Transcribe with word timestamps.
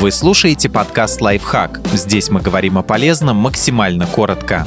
Вы 0.00 0.12
слушаете 0.12 0.68
подкаст 0.68 1.20
«Лайфхак». 1.20 1.80
Здесь 1.92 2.30
мы 2.30 2.40
говорим 2.40 2.78
о 2.78 2.84
полезном 2.84 3.36
максимально 3.38 4.06
коротко. 4.06 4.64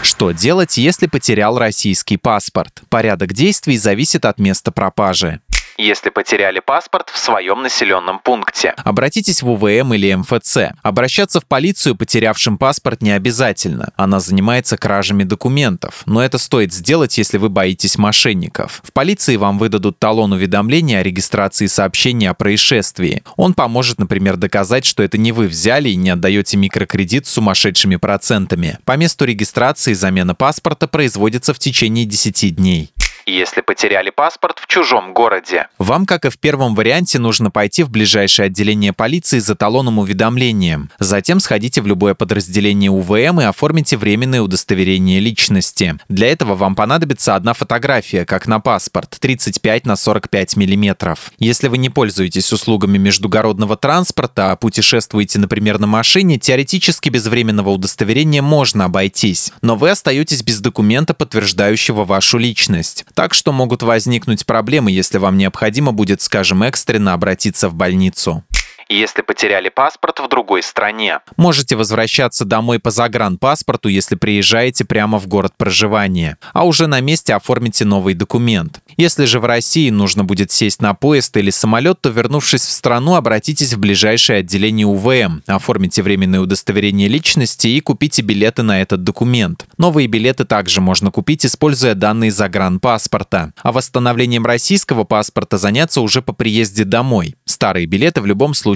Что 0.00 0.30
делать, 0.30 0.78
если 0.78 1.06
потерял 1.06 1.58
российский 1.58 2.16
паспорт? 2.16 2.80
Порядок 2.88 3.34
действий 3.34 3.76
зависит 3.76 4.24
от 4.24 4.38
места 4.38 4.72
пропажи 4.72 5.42
если 5.78 6.10
потеряли 6.10 6.60
паспорт 6.60 7.10
в 7.10 7.18
своем 7.18 7.62
населенном 7.62 8.18
пункте. 8.18 8.74
Обратитесь 8.78 9.42
в 9.42 9.50
УВМ 9.50 9.94
или 9.94 10.14
МФЦ. 10.14 10.72
Обращаться 10.82 11.40
в 11.40 11.46
полицию 11.46 11.96
потерявшим 11.96 12.58
паспорт 12.58 13.02
не 13.02 13.12
обязательно. 13.12 13.92
Она 13.96 14.20
занимается 14.20 14.76
кражами 14.76 15.24
документов. 15.24 16.02
Но 16.06 16.22
это 16.22 16.38
стоит 16.38 16.72
сделать, 16.72 17.18
если 17.18 17.38
вы 17.38 17.48
боитесь 17.48 17.98
мошенников. 17.98 18.80
В 18.82 18.92
полиции 18.92 19.36
вам 19.36 19.58
выдадут 19.58 19.98
талон 19.98 20.32
уведомления 20.32 21.00
о 21.00 21.02
регистрации 21.02 21.66
сообщения 21.66 22.30
о 22.30 22.34
происшествии. 22.34 23.22
Он 23.36 23.54
поможет, 23.54 23.98
например, 23.98 24.36
доказать, 24.36 24.84
что 24.84 25.02
это 25.02 25.18
не 25.18 25.32
вы 25.32 25.46
взяли 25.46 25.88
и 25.88 25.96
не 25.96 26.10
отдаете 26.10 26.56
микрокредит 26.56 27.26
с 27.26 27.32
сумасшедшими 27.32 27.96
процентами. 27.96 28.78
По 28.84 28.96
месту 28.96 29.24
регистрации 29.24 29.92
замена 29.92 30.34
паспорта 30.34 30.88
производится 30.88 31.54
в 31.54 31.58
течение 31.58 32.04
10 32.04 32.56
дней 32.56 32.90
если 33.26 33.60
потеряли 33.60 34.10
паспорт 34.10 34.58
в 34.60 34.66
чужом 34.66 35.12
городе. 35.12 35.68
Вам, 35.78 36.06
как 36.06 36.24
и 36.24 36.30
в 36.30 36.38
первом 36.38 36.74
варианте, 36.74 37.18
нужно 37.18 37.50
пойти 37.50 37.82
в 37.82 37.90
ближайшее 37.90 38.46
отделение 38.46 38.92
полиции 38.92 39.40
за 39.40 39.54
талоном 39.56 39.98
уведомлением. 39.98 40.90
Затем 40.98 41.40
сходите 41.40 41.82
в 41.82 41.86
любое 41.86 42.14
подразделение 42.14 42.90
УВМ 42.90 43.40
и 43.40 43.44
оформите 43.44 43.96
временное 43.96 44.42
удостоверение 44.42 45.18
личности. 45.20 45.98
Для 46.08 46.28
этого 46.28 46.54
вам 46.54 46.74
понадобится 46.74 47.34
одна 47.34 47.52
фотография, 47.52 48.24
как 48.24 48.46
на 48.46 48.60
паспорт, 48.60 49.16
35 49.18 49.86
на 49.86 49.96
45 49.96 50.56
миллиметров. 50.56 51.32
Если 51.38 51.68
вы 51.68 51.78
не 51.78 51.90
пользуетесь 51.90 52.52
услугами 52.52 52.98
междугородного 52.98 53.76
транспорта, 53.76 54.52
а 54.52 54.56
путешествуете, 54.56 55.38
например, 55.38 55.78
на 55.78 55.86
машине, 55.86 56.38
теоретически 56.38 57.08
без 57.08 57.26
временного 57.26 57.70
удостоверения 57.70 58.42
можно 58.42 58.84
обойтись. 58.84 59.52
Но 59.62 59.74
вы 59.74 59.90
остаетесь 59.90 60.42
без 60.42 60.60
документа, 60.60 61.12
подтверждающего 61.12 62.04
вашу 62.04 62.38
личность. 62.38 63.04
Так 63.16 63.32
что 63.32 63.50
могут 63.50 63.82
возникнуть 63.82 64.44
проблемы, 64.44 64.90
если 64.90 65.16
вам 65.16 65.38
необходимо 65.38 65.92
будет, 65.92 66.20
скажем, 66.20 66.62
экстренно 66.62 67.14
обратиться 67.14 67.70
в 67.70 67.74
больницу 67.74 68.44
если 68.88 69.22
потеряли 69.22 69.68
паспорт 69.68 70.20
в 70.20 70.28
другой 70.28 70.62
стране. 70.62 71.20
Можете 71.36 71.76
возвращаться 71.76 72.44
домой 72.44 72.78
по 72.78 72.90
загранпаспорту, 72.90 73.88
если 73.88 74.14
приезжаете 74.14 74.84
прямо 74.84 75.18
в 75.18 75.26
город 75.26 75.54
проживания, 75.56 76.38
а 76.52 76.64
уже 76.64 76.86
на 76.86 77.00
месте 77.00 77.34
оформите 77.34 77.84
новый 77.84 78.14
документ. 78.14 78.80
Если 78.96 79.24
же 79.24 79.40
в 79.40 79.44
России 79.44 79.90
нужно 79.90 80.24
будет 80.24 80.50
сесть 80.50 80.80
на 80.80 80.94
поезд 80.94 81.36
или 81.36 81.50
самолет, 81.50 82.00
то 82.00 82.08
вернувшись 82.08 82.62
в 82.62 82.70
страну, 82.70 83.14
обратитесь 83.16 83.74
в 83.74 83.78
ближайшее 83.78 84.40
отделение 84.40 84.86
УВМ, 84.86 85.42
оформите 85.46 86.02
временное 86.02 86.40
удостоверение 86.40 87.08
личности 87.08 87.66
и 87.66 87.80
купите 87.80 88.22
билеты 88.22 88.62
на 88.62 88.80
этот 88.80 89.02
документ. 89.02 89.66
Новые 89.78 90.06
билеты 90.06 90.44
также 90.44 90.80
можно 90.80 91.10
купить, 91.10 91.44
используя 91.44 91.94
данные 91.94 92.30
загранпаспорта. 92.30 93.52
А 93.62 93.72
восстановлением 93.72 94.46
российского 94.46 95.04
паспорта 95.04 95.58
заняться 95.58 96.00
уже 96.00 96.22
по 96.22 96.32
приезде 96.32 96.84
домой. 96.84 97.34
Старые 97.44 97.86
билеты 97.86 98.20
в 98.20 98.26
любом 98.26 98.54
случае 98.54 98.75